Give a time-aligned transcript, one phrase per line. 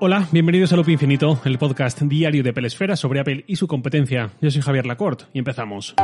[0.00, 4.30] Hola, bienvenidos a Loop Infinito, el podcast diario de Pelesfera sobre Apple y su competencia.
[4.40, 5.96] Yo soy Javier Lacorte y empezamos.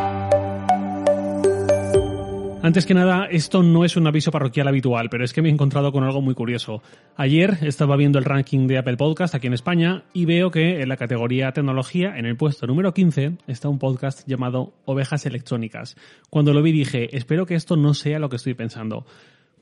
[2.60, 5.52] Antes que nada, esto no es un aviso parroquial habitual, pero es que me he
[5.52, 6.82] encontrado con algo muy curioso.
[7.14, 10.88] Ayer estaba viendo el ranking de Apple Podcast aquí en España y veo que en
[10.88, 15.94] la categoría tecnología, en el puesto número 15, está un podcast llamado Ovejas Electrónicas.
[16.30, 19.06] Cuando lo vi dije, espero que esto no sea lo que estoy pensando.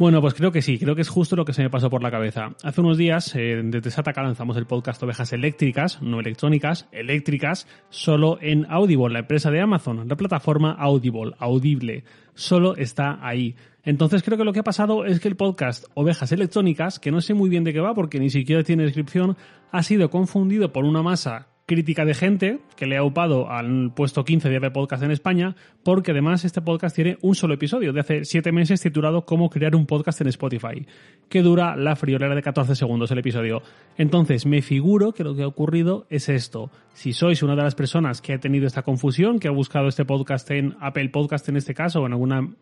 [0.02, 2.02] Bueno, pues creo que sí, creo que es justo lo que se me pasó por
[2.02, 2.56] la cabeza.
[2.64, 8.36] Hace unos días, eh, desde Sataka lanzamos el podcast Ovejas Eléctricas, no electrónicas, eléctricas, solo
[8.40, 12.02] en Audible, la empresa de Amazon, la plataforma Audible, audible,
[12.34, 13.54] solo está ahí.
[13.84, 17.20] Entonces creo que lo que ha pasado es que el podcast Ovejas Electrónicas, que no
[17.20, 19.36] sé muy bien de qué va porque ni siquiera tiene descripción,
[19.70, 24.24] ha sido confundido por una masa crítica de gente que le ha upado al puesto
[24.24, 28.00] 15 de Apple Podcast en España, porque además este podcast tiene un solo episodio de
[28.00, 30.86] hace 7 meses titulado Cómo crear un podcast en Spotify,
[31.30, 33.62] que dura la friolera de 14 segundos el episodio.
[33.96, 36.70] Entonces me figuro que lo que ha ocurrido es esto.
[36.92, 40.04] Si sois una de las personas que ha tenido esta confusión, que ha buscado este
[40.04, 42.54] podcast en Apple Podcast en este caso, o en alguna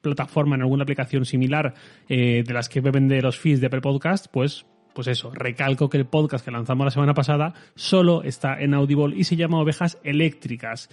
[0.00, 1.74] plataforma, en alguna aplicación similar
[2.08, 5.98] eh, de las que beben los feeds de Apple Podcast, pues pues eso, recalco que
[5.98, 9.98] el podcast que lanzamos la semana pasada solo está en Audible y se llama Ovejas
[10.02, 10.88] Eléctricas.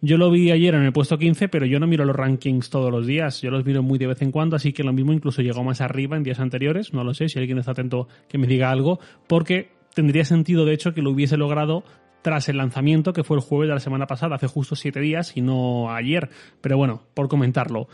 [0.00, 2.90] Yo lo vi ayer en el puesto 15, pero yo no miro los rankings todos
[2.90, 5.42] los días, yo los miro muy de vez en cuando, así que lo mismo incluso
[5.42, 8.46] llegó más arriba en días anteriores, no lo sé, si alguien está atento que me
[8.46, 11.84] diga algo, porque tendría sentido de hecho que lo hubiese logrado
[12.22, 15.36] tras el lanzamiento que fue el jueves de la semana pasada, hace justo siete días
[15.36, 16.30] y no ayer,
[16.62, 17.86] pero bueno, por comentarlo.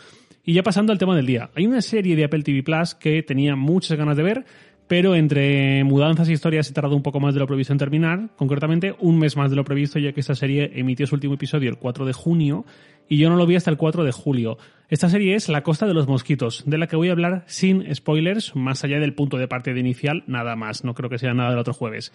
[0.48, 3.22] Y ya pasando al tema del día, hay una serie de Apple TV Plus que
[3.22, 4.46] tenía muchas ganas de ver,
[4.88, 8.30] pero entre mudanzas y historias se tardó un poco más de lo previsto en terminar,
[8.36, 11.68] concretamente un mes más de lo previsto, ya que esta serie emitió su último episodio
[11.68, 12.64] el 4 de junio
[13.08, 14.56] y yo no lo vi hasta el 4 de julio.
[14.88, 17.94] Esta serie es La Costa de los Mosquitos, de la que voy a hablar sin
[17.94, 21.50] spoilers, más allá del punto de partida inicial, nada más, no creo que sea nada
[21.50, 22.12] del otro jueves.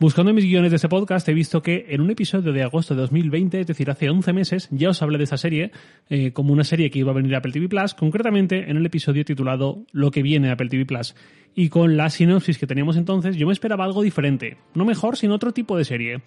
[0.00, 3.02] Buscando mis guiones de este podcast he visto que en un episodio de agosto de
[3.02, 5.70] 2020, es decir, hace 11 meses, ya os hablé de esta serie
[6.10, 8.84] eh, como una serie que iba a venir a Apple TV Plus, concretamente en el
[8.84, 11.14] episodio titulado Lo que viene a Apple TV Plus.
[11.54, 14.56] Y con la sinopsis que teníamos entonces, yo me esperaba algo diferente.
[14.74, 16.22] No mejor, sino otro tipo de serie.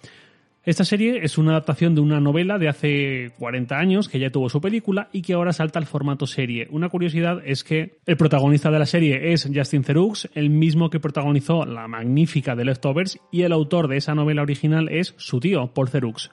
[0.64, 4.50] Esta serie es una adaptación de una novela de hace 40 años que ya tuvo
[4.50, 6.66] su película y que ahora salta al formato serie.
[6.70, 11.00] Una curiosidad es que el protagonista de la serie es Justin Theroux, el mismo que
[11.00, 15.72] protagonizó la magnífica The Leftovers y el autor de esa novela original es su tío,
[15.72, 16.30] Paul Theroux.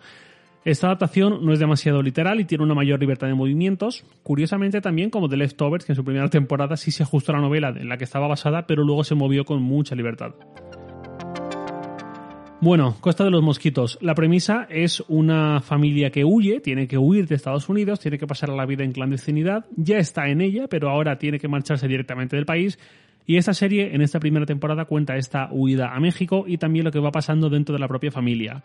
[0.65, 4.03] Esta adaptación no es demasiado literal y tiene una mayor libertad de movimientos.
[4.23, 7.41] Curiosamente también como The Leftovers, que en su primera temporada sí se ajustó a la
[7.41, 10.33] novela en la que estaba basada, pero luego se movió con mucha libertad.
[12.61, 13.99] Bueno, Costa de los Mosquitos.
[14.01, 18.25] La premisa es una familia que huye, tiene que huir de Estados Unidos, tiene que
[18.25, 22.35] pasar la vida en clandestinidad, ya está en ella, pero ahora tiene que marcharse directamente
[22.35, 22.79] del país.
[23.27, 26.91] Y esta serie, en esta primera temporada, cuenta esta huida a México y también lo
[26.91, 28.63] que va pasando dentro de la propia familia.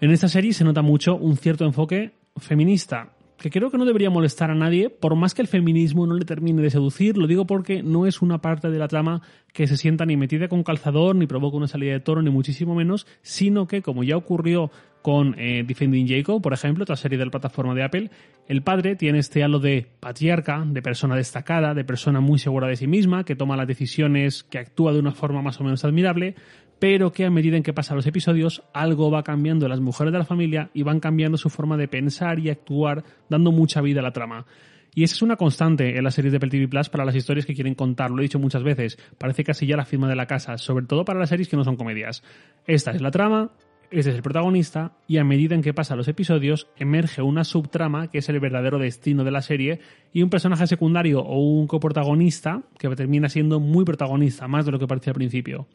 [0.00, 4.10] En esta serie se nota mucho un cierto enfoque feminista que creo que no debería
[4.10, 7.46] molestar a nadie, por más que el feminismo no le termine de seducir, lo digo
[7.46, 11.16] porque no es una parte de la trama que se sienta ni metida con calzador,
[11.16, 14.70] ni provoca una salida de toro, ni muchísimo menos, sino que, como ya ocurrió
[15.02, 18.10] con eh, Defending Jacob, por ejemplo, otra serie de la plataforma de Apple,
[18.48, 22.76] el padre tiene este halo de patriarca, de persona destacada, de persona muy segura de
[22.76, 26.34] sí misma, que toma las decisiones, que actúa de una forma más o menos admirable,
[26.78, 30.12] pero que a medida en que pasan los episodios, algo va cambiando en las mujeres
[30.12, 34.00] de la familia y van cambiando su forma de pensar y actuar, dando mucha vida
[34.00, 34.46] a la trama.
[34.94, 37.44] Y esa es una constante en las series de Apple TV Plus para las historias
[37.44, 40.26] que quieren contar, lo he dicho muchas veces, parece casi ya la firma de la
[40.26, 42.22] casa, sobre todo para las series que no son comedias.
[42.66, 43.50] Esta es la trama,
[43.90, 48.10] este es el protagonista, y a medida en que pasan los episodios, emerge una subtrama
[48.10, 49.80] que es el verdadero destino de la serie,
[50.14, 54.78] y un personaje secundario o un coprotagonista que termina siendo muy protagonista, más de lo
[54.78, 55.68] que parecía al principio.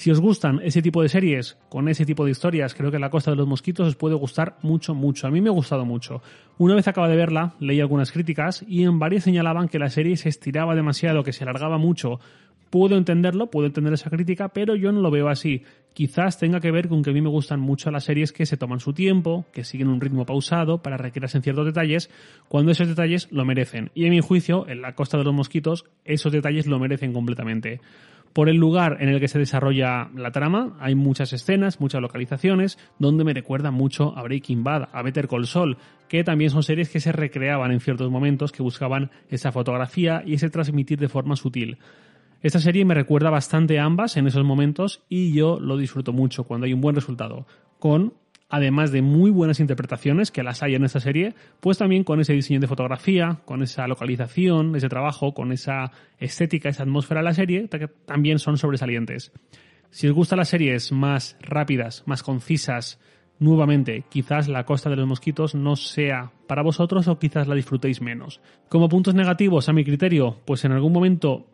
[0.00, 3.10] Si os gustan ese tipo de series, con ese tipo de historias, creo que La
[3.10, 5.26] Costa de los Mosquitos os puede gustar mucho, mucho.
[5.26, 6.22] A mí me ha gustado mucho.
[6.56, 10.16] Una vez acaba de verla, leí algunas críticas y en varias señalaban que la serie
[10.16, 12.18] se estiraba demasiado, que se alargaba mucho.
[12.70, 15.64] Puedo entenderlo, puedo entender esa crítica, pero yo no lo veo así.
[15.92, 18.56] Quizás tenga que ver con que a mí me gustan mucho las series que se
[18.56, 22.10] toman su tiempo, que siguen un ritmo pausado para recrearse en ciertos detalles,
[22.46, 23.90] cuando esos detalles lo merecen.
[23.92, 27.80] Y en mi juicio, en La Costa de los Mosquitos, esos detalles lo merecen completamente.
[28.32, 32.78] Por el lugar en el que se desarrolla la trama, hay muchas escenas, muchas localizaciones,
[33.00, 35.76] donde me recuerda mucho a Breaking Bad, a Better Call Saul,
[36.08, 40.34] que también son series que se recreaban en ciertos momentos, que buscaban esa fotografía y
[40.34, 41.78] ese transmitir de forma sutil.
[42.42, 46.44] Esta serie me recuerda bastante a ambas en esos momentos y yo lo disfruto mucho
[46.44, 47.46] cuando hay un buen resultado,
[47.78, 48.14] con
[48.48, 52.32] además de muy buenas interpretaciones, que las hay en esta serie, pues también con ese
[52.32, 57.34] diseño de fotografía, con esa localización, ese trabajo, con esa estética, esa atmósfera de la
[57.34, 59.32] serie, que también son sobresalientes.
[59.90, 62.98] Si os gustan las series más rápidas, más concisas,
[63.38, 68.00] nuevamente, quizás la costa de los mosquitos no sea para vosotros o quizás la disfrutéis
[68.00, 68.40] menos.
[68.68, 71.46] Como puntos negativos, a mi criterio, pues en algún momento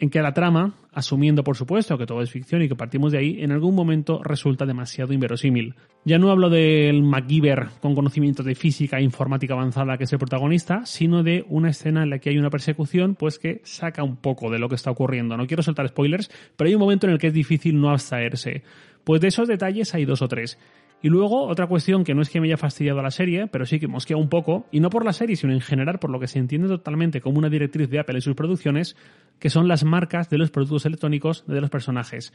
[0.00, 3.18] en que la trama, asumiendo por supuesto que todo es ficción y que partimos de
[3.18, 5.74] ahí, en algún momento resulta demasiado inverosímil.
[6.06, 10.18] Ya no hablo del MacGyver con conocimiento de física e informática avanzada que es el
[10.18, 14.16] protagonista, sino de una escena en la que hay una persecución pues que saca un
[14.16, 15.36] poco de lo que está ocurriendo.
[15.36, 18.62] No quiero soltar spoilers, pero hay un momento en el que es difícil no abstraerse.
[19.04, 20.58] Pues de esos detalles hay dos o tres.
[21.02, 23.80] Y luego, otra cuestión que no es que me haya fastidiado la serie, pero sí
[23.80, 26.26] que mosquea un poco, y no por la serie, sino en general por lo que
[26.26, 28.96] se entiende totalmente como una directriz de Apple en sus producciones,
[29.38, 32.32] que son las marcas de los productos electrónicos de los personajes.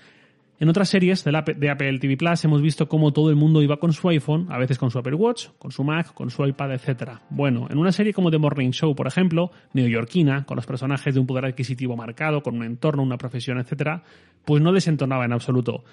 [0.57, 3.91] En otras series de, Apple TV Plus hemos visto cómo todo el mundo iba con
[3.91, 7.19] su iPhone, a veces con su Apple Watch, con su Mac, con su iPad, etc.
[7.29, 11.19] Bueno, en una serie como The Morning Show, por ejemplo, neoyorquina, con los personajes de
[11.19, 14.01] un poder adquisitivo marcado, con un entorno, una profesión, etc.,
[14.45, 15.83] pues no desentonaba en absoluto.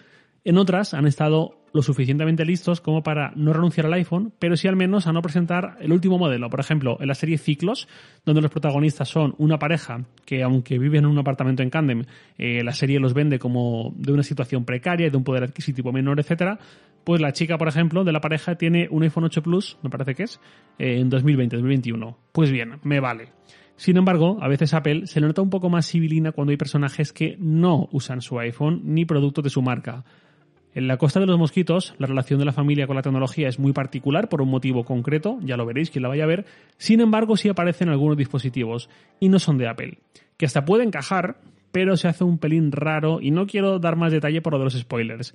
[0.44, 4.66] En otras han estado lo suficientemente listos como para no renunciar al iPhone, pero sí
[4.66, 6.50] al menos a no presentar el último modelo.
[6.50, 7.86] Por ejemplo, en la serie Ciclos,
[8.24, 12.04] donde los protagonistas son una pareja que, aunque viven en un apartamento en Candem,
[12.38, 15.92] eh, la serie los vende como de una situación precaria y de un poder adquisitivo
[15.92, 16.58] menor, etcétera.
[17.04, 20.14] Pues la chica, por ejemplo, de la pareja tiene un iPhone 8 Plus, me parece
[20.14, 20.40] que es,
[20.78, 22.16] eh, en 2020-2021.
[22.32, 23.30] Pues bien, me vale.
[23.76, 27.12] Sin embargo, a veces Apple se le nota un poco más civilina cuando hay personajes
[27.12, 30.04] que no usan su iPhone ni productos de su marca.
[30.74, 33.58] En la costa de los mosquitos, la relación de la familia con la tecnología es
[33.58, 36.46] muy particular por un motivo concreto, ya lo veréis quien la vaya a ver,
[36.78, 38.88] sin embargo sí aparecen algunos dispositivos
[39.20, 39.98] y no son de Apple,
[40.38, 41.36] que hasta puede encajar,
[41.72, 44.64] pero se hace un pelín raro y no quiero dar más detalle por lo de
[44.64, 45.34] los spoilers.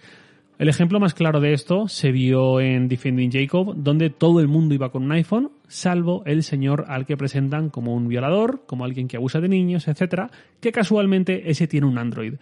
[0.57, 4.73] El ejemplo más claro de esto se vio en Defending Jacob, donde todo el mundo
[4.73, 9.07] iba con un iPhone, salvo el señor al que presentan como un violador, como alguien
[9.07, 12.33] que abusa de niños, etc., que casualmente ese tiene un Android.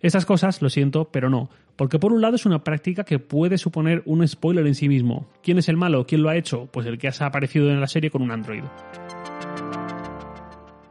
[0.00, 1.48] Estas cosas, lo siento, pero no.
[1.76, 5.28] Porque por un lado es una práctica que puede suponer un spoiler en sí mismo.
[5.42, 6.06] ¿Quién es el malo?
[6.06, 6.68] ¿Quién lo ha hecho?
[6.72, 8.62] Pues el que ha aparecido en la serie con un Android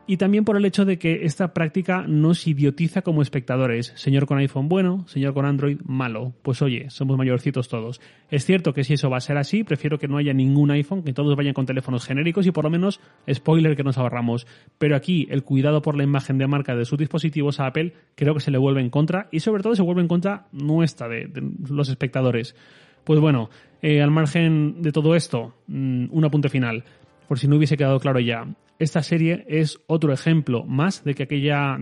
[0.07, 3.91] y también por el hecho de que esta práctica nos idiotiza como espectadores.
[3.95, 6.33] Señor con iPhone bueno, señor con Android malo.
[6.41, 8.01] Pues oye, somos mayorcitos todos.
[8.29, 11.03] Es cierto que si eso va a ser así, prefiero que no haya ningún iPhone,
[11.03, 12.99] que todos vayan con teléfonos genéricos y por lo menos
[13.31, 14.45] spoiler que nos ahorramos.
[14.77, 18.35] Pero aquí el cuidado por la imagen de marca de sus dispositivos a Apple creo
[18.35, 21.29] que se le vuelve en contra y sobre todo se vuelve en contra nuestra, de,
[21.69, 22.55] los espectadores.
[23.03, 23.49] Pues bueno,
[23.81, 26.83] eh, al margen de todo esto, mm, un apunte final
[27.27, 28.47] por si no hubiese quedado claro ya.
[28.77, 31.77] Esta serie es otro ejemplo más de que aquella,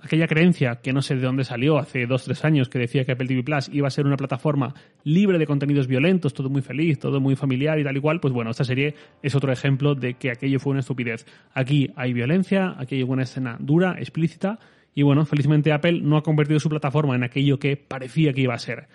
[0.00, 3.12] aquella creencia que no sé de dónde salió hace dos tres años que decía que
[3.12, 6.98] Apple TV Plus iba a ser una plataforma libre de contenidos violentos, todo muy feliz,
[6.98, 10.14] todo muy familiar y tal y cual, pues bueno, esta serie es otro ejemplo de
[10.14, 11.26] que aquello fue una estupidez.
[11.52, 14.58] Aquí hay violencia, aquí hay una escena dura, explícita
[14.94, 18.54] y bueno, felizmente Apple no ha convertido su plataforma en aquello que parecía que iba
[18.54, 18.88] a ser.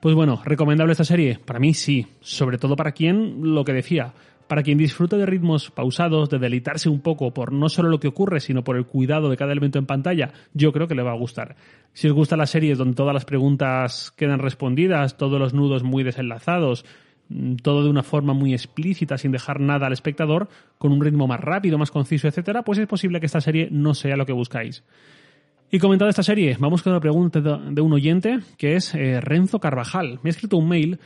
[0.00, 1.38] Pues bueno, ¿recomendable esta serie?
[1.44, 4.14] Para mí sí, sobre todo para quien, lo que decía,
[4.48, 8.08] para quien disfrute de ritmos pausados, de delitarse un poco por no solo lo que
[8.08, 11.12] ocurre, sino por el cuidado de cada elemento en pantalla, yo creo que le va
[11.12, 11.54] a gustar.
[11.92, 16.02] Si os gusta la serie donde todas las preguntas quedan respondidas, todos los nudos muy
[16.02, 16.84] desenlazados,
[17.28, 20.48] mm, todo de una forma muy explícita, sin dejar nada al espectador,
[20.78, 23.94] con un ritmo más rápido, más conciso, etcétera, pues es posible que esta serie no
[23.94, 24.82] sea lo que buscáis.
[25.70, 29.60] Y comentado esta serie, vamos con una pregunta de un oyente que es eh, Renzo
[29.60, 30.18] Carvajal.
[30.22, 30.98] Me ha escrito un mail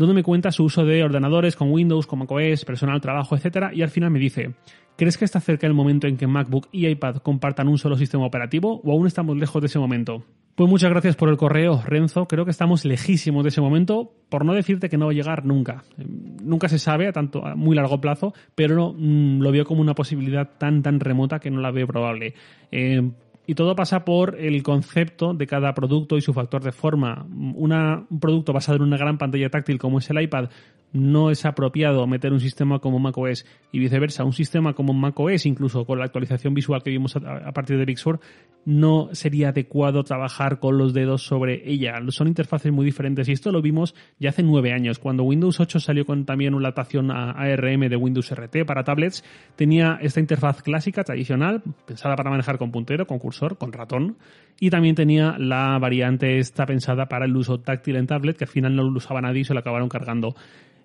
[0.00, 3.66] donde me cuenta su uso de ordenadores con Windows, con macOS, personal, trabajo, etc.
[3.74, 4.54] Y al final me dice,
[4.96, 8.24] ¿crees que está cerca el momento en que MacBook y iPad compartan un solo sistema
[8.24, 10.24] operativo o aún estamos lejos de ese momento?
[10.54, 12.26] Pues muchas gracias por el correo, Renzo.
[12.26, 15.44] Creo que estamos lejísimos de ese momento, por no decirte que no va a llegar
[15.44, 15.84] nunca.
[15.98, 19.94] Nunca se sabe a tanto a muy largo plazo, pero mm, lo veo como una
[19.94, 22.32] posibilidad tan tan remota que no la veo probable.
[22.72, 23.02] Eh,
[23.50, 27.26] y todo pasa por el concepto de cada producto y su factor de forma.
[27.28, 30.50] un producto basado en una gran pantalla táctil como es el iPad
[30.92, 34.24] no es apropiado meter un sistema como macOS y viceversa.
[34.24, 37.98] Un sistema como macOS, incluso con la actualización visual que vimos a, partir de Big
[37.98, 38.20] Sur,
[38.64, 41.94] no sería adecuado trabajar con los dedos sobre ella.
[42.08, 44.98] Son interfaces muy diferentes y esto lo vimos ya hace nueve años.
[44.98, 49.24] Cuando Windows 8 salió con también una adaptación a ARM de Windows RT para tablets,
[49.56, 54.16] tenía esta interfaz clásica, tradicional, pensada para manejar con puntero, con cursor, con ratón,
[54.60, 58.50] y también tenía la variante esta pensada para el uso táctil en tablet, que al
[58.50, 60.36] final no lo usaba nadie y se lo acabaron cargando.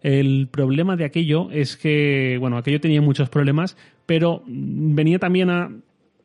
[0.02, 5.70] El problema de aquello es que, bueno, aquello tenía muchos problemas, pero venía también a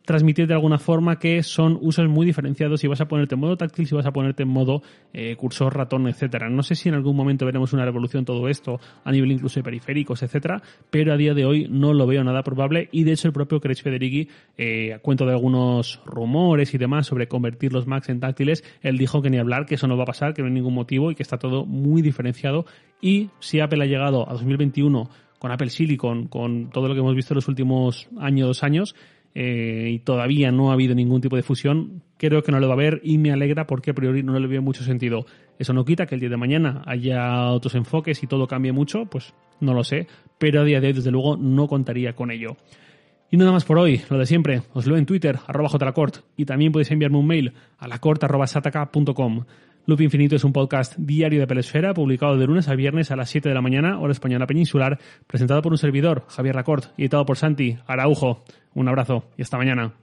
[0.04, 2.80] transmitir de alguna forma que son usos muy diferenciados.
[2.80, 5.76] Si vas a ponerte en modo táctil, si vas a ponerte en modo eh, cursor,
[5.76, 6.48] ratón, etcétera.
[6.48, 9.64] No sé si en algún momento veremos una revolución todo esto a nivel incluso de
[9.64, 12.88] periféricos, etcétera, pero a día de hoy no lo veo nada probable.
[12.92, 17.06] Y de hecho el propio Craig Federighi, eh, a cuento de algunos rumores y demás
[17.06, 20.04] sobre convertir los Macs en táctiles, él dijo que ni hablar, que eso no va
[20.04, 22.66] a pasar, que no hay ningún motivo y que está todo muy diferenciado.
[23.00, 27.14] Y si Apple ha llegado a 2021 con Apple Silicon, con todo lo que hemos
[27.14, 28.94] visto en los últimos años, dos años,
[29.34, 32.74] eh, y todavía no ha habido ningún tipo de fusión, creo que no lo va
[32.74, 35.24] a haber y me alegra porque a priori no le veo mucho sentido.
[35.58, 39.06] Eso no quita que el día de mañana haya otros enfoques y todo cambie mucho,
[39.06, 40.06] pues no lo sé,
[40.38, 42.56] pero a día de hoy desde luego no contaría con ello.
[43.30, 46.46] Y nada más por hoy, lo de siempre, os leo en Twitter, arroba jlacort, y
[46.46, 49.44] también podéis enviarme un mail a lacort.sataka.com.
[49.86, 53.30] Loop Infinito es un podcast diario de Pelesfera, publicado de lunes a viernes a las
[53.30, 57.24] 7 de la mañana, hora española peninsular, presentado por un servidor, Javier Lacort, y editado
[57.24, 58.44] por Santi Araujo.
[58.74, 59.94] Un abrazo y hasta mañana.